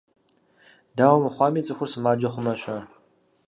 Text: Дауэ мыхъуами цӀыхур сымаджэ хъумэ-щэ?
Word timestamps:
Дауэ 0.95 1.17
мыхъуами 1.23 1.65
цӀыхур 1.65 1.89
сымаджэ 1.91 2.29
хъумэ-щэ? 2.33 2.77